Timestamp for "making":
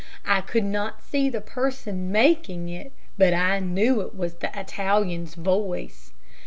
2.11-2.69